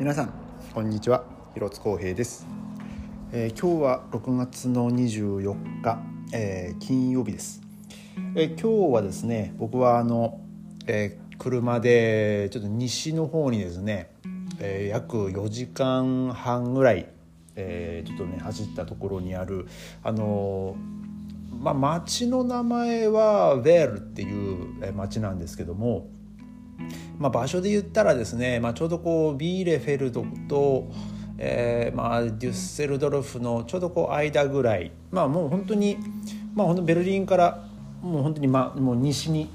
[0.00, 0.32] 皆さん
[0.72, 1.24] こんにちは。
[1.52, 2.46] 広津光平です、
[3.32, 5.98] えー今日は6月の24日、
[6.32, 7.60] えー金曜日です、
[8.34, 10.40] えー今日はですね僕はあの、
[10.86, 14.10] えー車でちょっと西の方にですね、
[14.58, 17.06] えー約4時間半ぐらい、
[17.56, 19.66] えーちょっとね走ったところにある
[20.02, 26.08] あのーまあ町の名前はヴェールっていうえー町なんですけども
[27.18, 30.90] まあ、場所で言ったらですね、まあ、ちょうどこうビーレフェルドと、
[31.38, 35.98] えーまあ、デュッセルドルフのちょうどこう間ぐらい、まあ、もう本当に、
[36.54, 37.64] まあ、本当ベルリンから
[38.02, 39.50] もう本当に、まあ、もう西に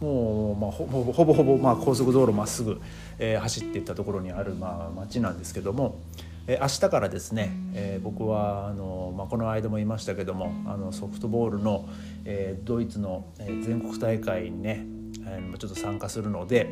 [0.00, 2.80] もう、まあ、ほぼほぼほぼ、まあ、高速道路まっすぐ、
[3.18, 6.00] えー走っていったところにある、まあ、町なんですけども、
[6.46, 11.88] えー明日からですね、えー僕はあの、まあ、この間も言いましたけどもあのソフトボールの、
[12.24, 14.86] えードイツの、全国大会にね、
[15.26, 16.68] えーちょっと参加するので。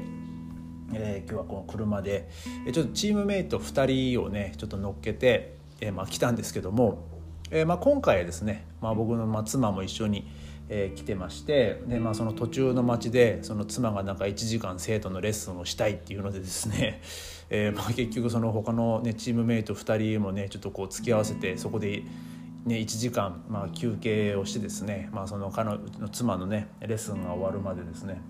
[0.94, 2.28] えー今日はこの車で
[2.66, 7.04] えーちょっとチームメイト2人をねちょっと乗っけて、えーまあ、来たんですけども、
[7.50, 10.30] えーまあ、今回はですね、まあ、僕のまあ妻も一緒に、
[10.68, 17.00] えー来てましてで、まあ、その途中の街でその妻がなんか1時間生徒のレッスンをしたいっていうのでですね、
[17.48, 22.02] えーまあ、結局その他の、ね、チームメイト2人もねちょっとこう付き合わせてそこで。
[22.64, 28.22] ね、1時間、まあ、休憩をしてですね、まあ、その彼の妻のねレッスンが終わるまでですね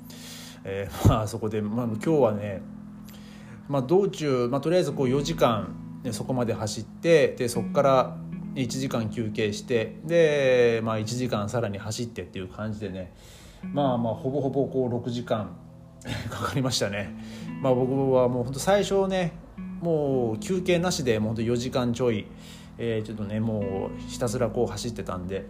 [0.65, 2.63] えー まあそこで、まあ、今日はね、
[3.69, 8.17] まあ、道中、まあ、とりあえずこう4時間、ね、そこまで走ってでそこから
[8.55, 13.13] 1時間休憩してで、まあ、1時間さらに走ってっていう感じでね
[13.73, 15.57] まあまあほぼほぼこう6時間
[16.31, 17.15] かかりましたね。
[17.63, 19.33] まあ、僕はもう本当最初ね
[19.81, 22.27] もう休憩なしでもう本当4時間ちょい、
[22.79, 25.47] えーちょっとねもうひたすらこう走ってたんで。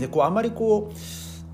[0.00, 0.96] でこうあまりこう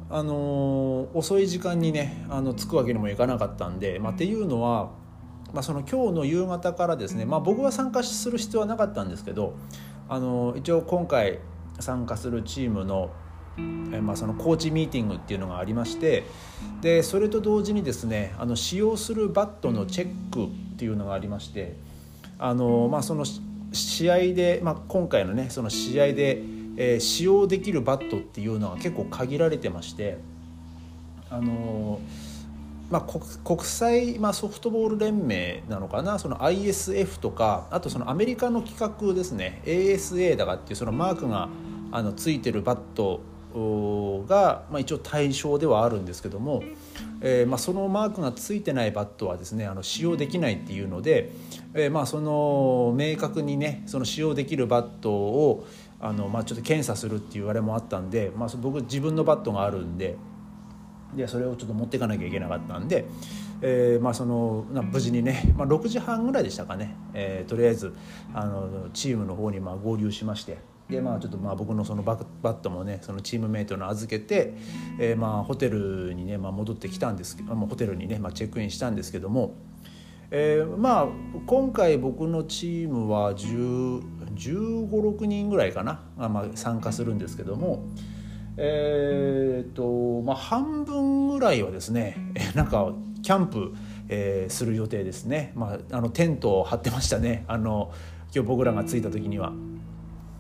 [0.09, 4.91] あのー遅い時間にねあの着くわけにもいかなかったんで、まあ、っていうのは、
[5.53, 9.55] まあ、その今日の夕方からですね、まあ、僕は参加する必要はなかったんですけど、
[10.09, 11.41] あのー一応今回
[11.79, 13.11] 参加するチームの,、
[13.59, 16.25] えーまあそのコーチミーティングっていうのがありまして
[16.81, 21.77] でそれと同時にですねあの使用するバットのチェックっていうのがありまして、
[22.39, 23.25] あのーまあ、その
[23.73, 26.43] 試合で、まあ、今回のねその試合で
[26.77, 30.19] えー使用できるバットっていうのは結構限られてまして
[31.31, 32.01] あの
[32.91, 41.49] まあ、国際、まあ、ソフトボール連盟なのかなその ISF とかあとそのアメリカの企画ですね ASA だかっていうそのマークが
[41.91, 43.23] あのついてるバット
[44.27, 46.63] が、まあ、一応対象ではあるんですけども、
[47.21, 51.31] えーまあ、そのマークがついてないバットはですねあの使用できないっていうので、
[51.75, 55.67] えーまあ、その明確にねその使用できるバットを
[56.01, 60.17] あの、まあ、ちょっと検査するっていうあれもあったんで、まあ、僕自分のバットがあるんで
[61.15, 63.05] でそれをちょっと持っていかなきゃいけなかったんで、
[63.61, 67.95] えーまあ、その無事にね、まあ、6時半ぐらいでしたかね、えーとりあえず
[68.33, 70.72] あのチームの方にまあ合流しまして。
[70.93, 74.55] でまあ、ちょっとまあ僕のそのバットもねそのチームメイトの預けて、
[75.01, 79.55] えーまあホテルにね、まあ、戻ってきたんですけどもうホテルにね、まあ、チェックインしたんですけども、
[80.31, 81.07] えーまあ
[81.47, 84.03] 今回僕のチームは1
[84.35, 87.87] 5 6人ぐらいかな、まあ、参加するんですけども
[88.59, 92.19] えーとまあ半分ぐらいはですね
[92.55, 92.93] なんか
[93.23, 93.75] キャンプ、
[94.09, 97.93] えーする予定ですね、まあ、あのテントを張ってましたねあの
[98.35, 99.53] 今日僕らが着いた時には。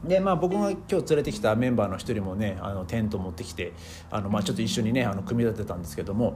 [0.05, 3.73] でまあ、僕が今日連れてきたメンバーの一人もねあのテント持ってきて
[4.11, 6.35] あの、まあ、ちょっと一緒にねあの組み立てたんですけども。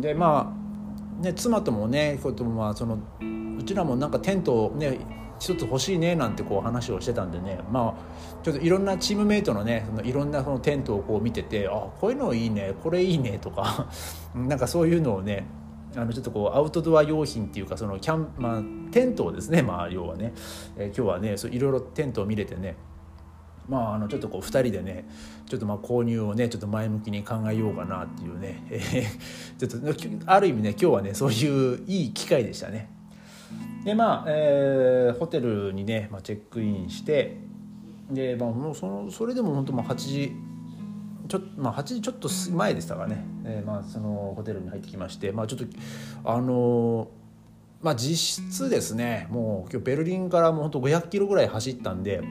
[0.00, 0.54] でま
[1.20, 2.98] あね妻ともねこうやってまあその
[3.58, 4.98] うちらもなんかテントね
[5.38, 11.70] 一つ欲しいねなんてこう話をしてたんでねまあちょっといろんなチームメイトのねそのいろんなそのテントをこう見ててあ
[12.00, 13.88] こういうのいいねこれいいねとか
[14.34, 15.46] なんかそういうのをね
[15.96, 20.32] あのちょっとこうアウトドア用品っていうかそのキャン、まあ、テントをですね、 まあ、要はね、
[20.76, 22.76] えー今日はねそういろいろテントを見れてね
[23.66, 25.08] まあ、あのちょっとこう2人でね
[25.46, 29.04] ちょっとまあ購入をねちょっと前向きに考えようかなっていうね、えー
[29.66, 32.90] ちょっとある意味ね今日はねそういういい機会でしたね。
[33.84, 37.38] でまあ、えーホテルにね、まあ、チェックインして
[38.10, 40.32] で、まあ、もうそのそれでも本当まあ8時
[41.34, 45.66] ちょ,、まあ、8時ちょっと前でしたかね、えーまあ、そのホテルに入ってきまして、まあ、ちょっと
[46.24, 47.08] あの
[47.82, 52.22] まあ実質ですねもう今日ベルリンからもう本当500キロぐらい走ったんで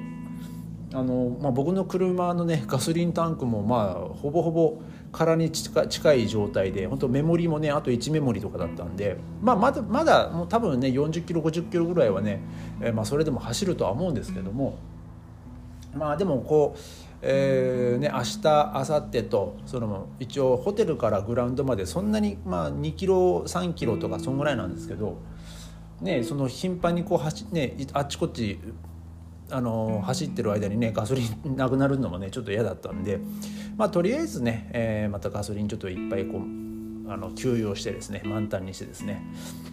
[0.93, 4.79] あの、まあ、僕の車のねガソリンタンクもまあほぼほぼ
[5.11, 12.39] 空に近近い状態で本当メモリもねあと1メモリとかだったんで、まあ、まだまだもう多分ね40キロ50キロぐらいはね、
[12.81, 14.77] えーまあ、それでも走るとは思うんですけども
[15.95, 16.79] まあでもこう、
[17.25, 25.19] えーね、明日明後日とその一応ホテルからグラウンドまでそんなに、まあ、2キロ3キロとかそんぐらいなんですけど
[26.01, 28.59] ねその頻繁にこう走、ね、あっちこっち
[29.49, 33.19] あの走ってる間にねガソリンなくなるのもねちょっと嫌だったんで、
[33.77, 36.41] まあ、とりあえずね、えー、またガソリンちょっといっぱいこう
[37.09, 39.23] あの給油をしてですね満タンにしてですね、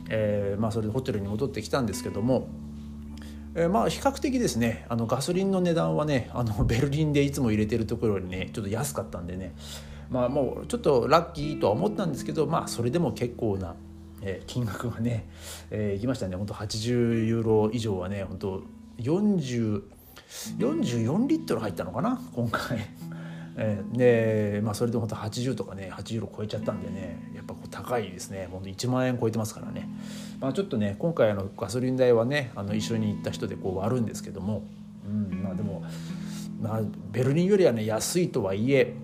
[0.08, 2.48] えーまあ、それでホテルに戻ってきたんですけども、
[3.54, 9.54] えー、まあ比較的ですねあのガソリンの値段はねあの ベルリンでいつも入れてるところよりねちょっと安かったんでね
[10.10, 13.74] まあもうちょっとラッキーとは思ったんですけどまあそれでも結構な、
[14.22, 15.28] えー、金額がね、
[15.70, 18.62] えー、いきましたね本当80ユーロ以上はね本当
[18.98, 19.82] 40
[20.58, 22.78] 44リットル入ったのかな今回。
[23.62, 28.48] えー、で、まあ、それで本当80とかね80ユーロ超えちゃったんでねやっぱこう高いですね。
[28.50, 29.86] 本当1万円超えてますからね、
[30.40, 34.62] まあ、ちょっとね今回あのガソリン代はねあの一緒に行った人でこう割るんですけども、
[35.06, 35.84] うんまあ、でも、
[36.62, 36.80] まあ、
[37.12, 38.94] ベルリンよりはね安いとはいえ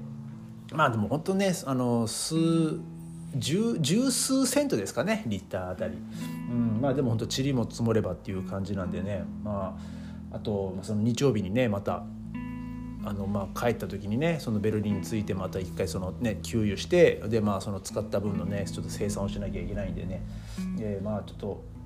[0.73, 2.35] まあでも本当ねあの数
[3.35, 5.99] 十十数セントですかねリッターあたり、
[6.51, 9.25] うん、まあでも本当塵も積もればっていう感じなんでね。
[9.45, 10.07] まあ
[10.37, 12.05] あとその日曜日にねまた
[13.07, 20.23] あのまあ帰った時にねそのベルリンについてまた一回そのね給油してでまあその使った分のねちょっと生産をしなきゃいけないんでね、
[20.81, 21.77] えー、まあちょっと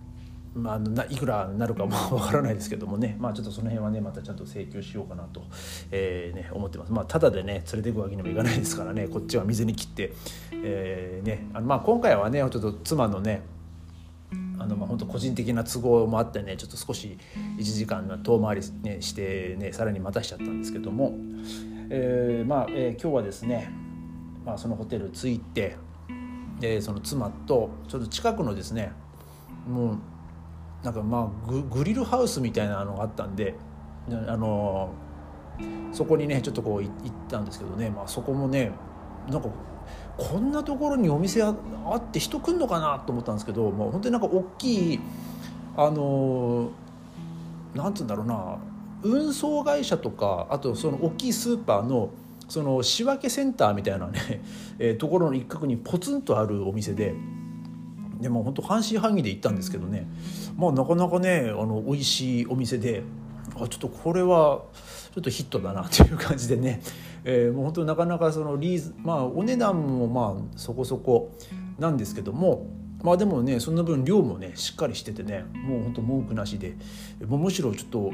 [0.52, 5.42] まあ、ないくらになるかも わからないですけどもね、まあ、ちょっとその辺はねまたちゃんと請求しようかなと、
[5.92, 6.92] えーね、思ってます。
[6.92, 9.06] まあ、ただでね連れていくわけにもいかないですからね。
[9.06, 10.12] こっちは水に切って、
[10.52, 11.46] えーね。
[11.52, 13.42] あのまあ、今回はねちょっと妻のね
[14.58, 17.18] あのまあ本当個人的な都合もあってねちょっと少し
[17.58, 21.14] 1時間遠回り、ね、してねさらに待たしちゃったんですけども、
[21.90, 23.72] えーまあえー、今日はですね、
[24.44, 25.76] まあ、そのホテル着いて
[26.60, 28.92] でその妻とちょっと近くのですね
[29.66, 29.98] もう
[30.84, 33.54] なんかまあググリルハウスみたいなのがあったんで
[34.08, 34.92] あの
[35.92, 36.92] そこにねちょっとこう行っ
[37.28, 38.72] たんですけどね、まあ、そこもね
[39.28, 39.48] なんか
[40.20, 41.54] こんなところにお店あ
[41.96, 45.00] って人来んのかなと思ったんですけど、まあ、本当になんか大きい
[45.76, 46.70] あの
[47.74, 48.58] なんつうんだろうな
[49.02, 52.10] 運送会社とかあとその大きいスーパーの
[52.50, 54.42] その仕分けセンターみたいなね、
[54.78, 57.14] え、ところの一角にポツンとあるお店で。
[58.20, 60.06] でも本当半信半疑で行ったんですけどね
[60.54, 63.02] まあなかなかねあの美味しいお店で
[63.62, 64.62] あちょっとこれは
[65.14, 66.80] ちょっとヒットだなっていう感じでね、
[67.24, 71.32] えー、もう本当なかなかそのリーズまあお値段もまあそこそこ
[71.78, 72.66] なんですけども
[73.02, 76.76] まあでもねその分量もねしっかりしててねもう本当文句なしで
[77.26, 78.12] もうむしろちょっと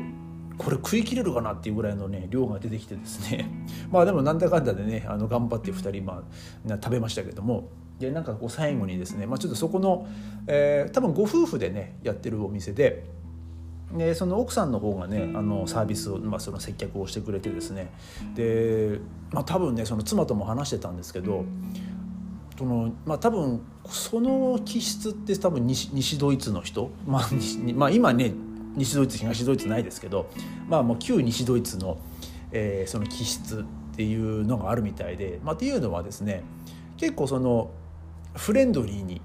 [0.58, 3.50] これ食い切れるかなっていうぐらいのね量が出てきてですね。
[3.93, 6.25] まあでもなんだかんだでねあの頑張って2人ま
[6.69, 7.69] あ食べましたけども。
[7.98, 10.06] でなんかこう最後にですね、まあ、ちょっとそこの、
[10.46, 13.06] えー、多分ご夫婦でねやってるお店で
[13.93, 17.93] でその奥さんの方がねあのサービスを、まあ、その接客をしてくれてですね。
[18.35, 18.99] で、
[19.31, 21.44] まあ、多分ねその妻とも話してたんですけど
[22.59, 27.29] その、まあ、多分その気質って多分西西ドイツの人、まあ、
[27.75, 28.33] まあ今ね
[28.75, 30.27] 西ドイツ東ドイツないですけど、
[30.69, 31.99] まあ、もう旧西ドイツの、
[32.53, 36.43] えー、その気質っていうのがあるみたいで、まあ、っていうのはですね
[36.97, 37.71] 結構その
[38.35, 39.23] フレンドリーに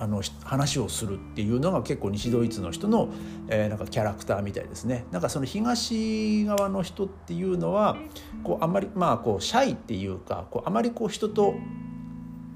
[0.00, 3.10] あの話をするっていうのが結構西ドイツの人の、
[3.48, 5.04] えー、なんかキャラクターみたいですね。
[5.10, 7.98] なんかその東側の人っていうのは
[8.42, 11.54] こうあんまりまあこうシャイっていうかこうあまりこう人と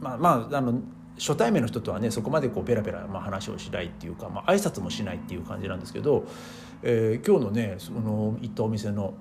[0.00, 0.80] まあまああの
[1.18, 6.24] 初対面の人とはねそこまでこうペラペラまあ話をしないっていうか、まあ挨拶もしないっていう感じなんですけど、
[6.82, 9.12] えー、今日のねその行ったお店の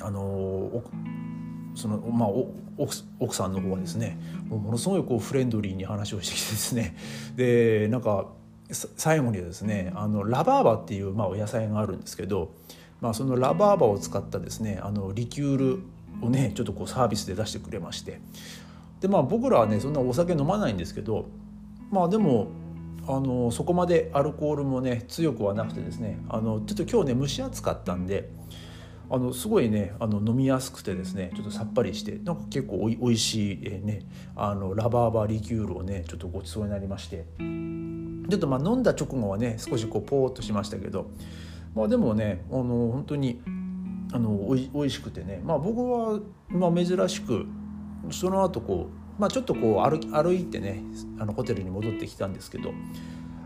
[0.00, 0.82] あの
[1.74, 2.28] そのまあ
[3.18, 6.96] 奥さんの方はですねものすごいこうフレンドリーに話をしてきてですね。
[7.36, 8.26] でなんか
[8.70, 12.52] 最後にはですねあのラバーバっていう、まあ、お野菜があるんですけど、
[13.02, 15.82] まあ、そのラバーバを使ったですねあのリキュール
[16.22, 18.20] をねちょっとこうサービスで出してくれまして。
[19.00, 21.26] でまあ僕らはねそんなお酒飲まないんですけど
[21.90, 22.46] まあでも
[23.06, 28.30] あのそこまでアルコールもね強くはなくてですねあのちょっと今日ね蒸し暑かったんで
[29.12, 37.26] あのすごいねあの飲みやすくてですねちょっとさっぱりしてなんか結構おいおいしい、えー、ねあのラバーバーリキュールをねちょっとごちそうになりまして。
[38.30, 41.10] ちょっとまあ飲んだ直後はね少しこうポーっとしましたけど。
[41.74, 43.40] まあでもねあの本当に
[44.12, 45.42] あのおいおいしくてね。
[45.44, 47.46] まあ僕は、まあ、珍しく
[48.10, 48.88] その後こ
[49.18, 50.82] うまあちょっとこう歩歩いてね
[51.18, 52.72] あのホテルに戻ってきたんですけど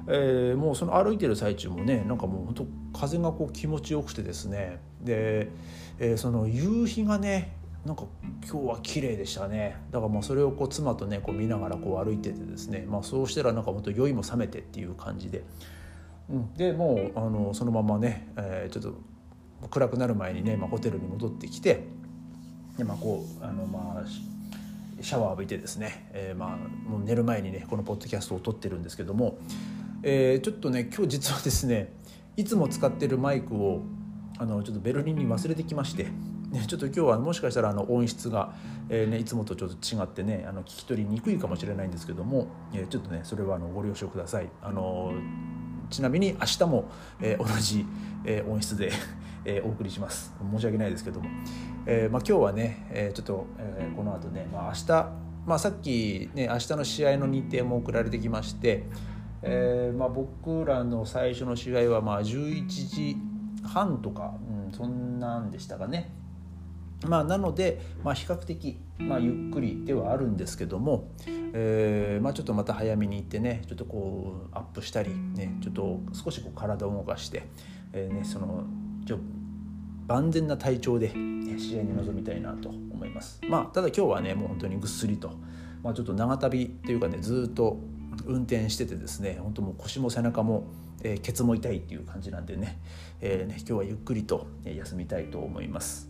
[0.08, 2.66] えー、もうその歩いてる最中もねなんかもう本当
[2.98, 4.80] 風がこう気持ちよくてですね。
[5.02, 5.50] で、
[5.98, 8.04] えー、その夕日がねなんか
[8.48, 9.76] 今日は綺麗でしたね。
[9.90, 15.44] だからまあそれをこう妻とねこう見ながらこう歩いててですね、まあ、そうしたらなんか本当酔いも覚めてっていう感じで、
[16.28, 21.84] うん、でもうあのそのままね、えー、ちょっと暗くなる前にね、まあ、ホテルに戻ってきて
[22.76, 24.04] で、まあ、こうあのまあ
[25.00, 29.38] シャワー浴びてですね、えー、まあもう寝る前にねこのポッドキャストを撮ってるんですけども
[30.02, 31.92] えー、ちょっとね今日実はですね
[32.36, 33.82] いつも使ってるマイクを
[34.38, 36.04] あのちょっとベルリンに忘れてきまして、
[36.50, 38.54] ね、ちょっと今日はもしかしたらあの音質が、
[38.88, 44.50] えーね、いつもとちょっと違ってねあの聞き取りにくいかもしれないんですけども、えー、ちょっとねそれはあのご了承ください。
[44.62, 45.12] あの
[45.88, 47.86] ちなみに明日も、えー、同じ、
[48.24, 48.90] えー、音質で
[49.48, 51.30] えー、お送りします申し訳ないですけども、
[51.86, 55.12] えーまあ、今日はね、えー、ちょっと、えー、この後ね、まあ、明日、
[55.46, 58.86] まあ、さっきね明日の試合の日程も送られてきまして、
[59.48, 63.16] えーまあ、僕らの最初の試合はまあ11時
[63.62, 64.34] 半とか、
[64.66, 66.12] うん、そんなんでしたかね。
[67.04, 71.10] まあ、なので、まあ、比較的、まあ、ゆっくりではあるんですけども、
[71.52, 77.44] えーまあ、ちょっとまた早めに行ってねちょっとこうアップしたり、ね、ちょっと少しこう体を動かして、
[77.92, 78.64] えーね、その
[79.06, 79.18] ちょ
[80.06, 83.40] 万全な体調で、ね、試合に臨みたいなと思います。
[83.48, 85.32] まあ、ただ今日はねもう本当にぐっすりと、
[85.82, 87.78] まあ、ちょっと長旅というかねずっと
[88.24, 90.64] 運転しててですね本当もう腰も背中も、
[91.02, 92.78] えー、ケツも痛いっていう感じなんでね,、
[93.20, 96.08] えーね、今日はゆっくりと休みたいと思います。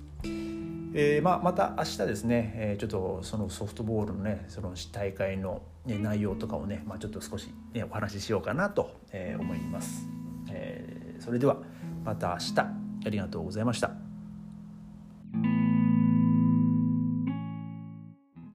[0.99, 10.09] えーまあ、また明日ですね、えー、ちょっとそのソフトボールのねその大会の、ね、内容とかをね、まあ、ちょっと少し、ね、お話ししようかなと、えー、思います、
[10.51, 11.59] えー、それでは
[12.03, 14.06] また明日ありがとうございました。